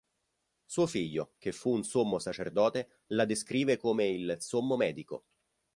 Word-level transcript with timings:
Suo 0.65 0.87
figlio, 0.87 1.35
che 1.37 1.51
fu 1.51 1.75
un 1.75 1.83
Sommo 1.83 2.17
Sacerdote, 2.17 3.03
la 3.09 3.23
descrive 3.23 3.77
come 3.77 4.07
"il 4.07 4.37
Sommo 4.39 4.75
Medico". 4.75 5.25